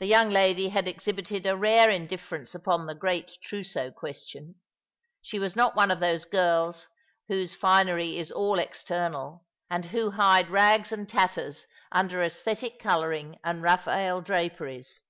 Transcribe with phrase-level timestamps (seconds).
[0.00, 4.56] The young lady had exhibited a rare indifference upon the great trousseau question.
[5.22, 6.88] She was not one of those girls
[7.30, 11.70] •whose_ finery is all external, and who hide rags and tatters 288 All
[12.04, 12.22] along the River.
[12.26, 15.02] nnder esthetic colouring and Eaffaelle draperies.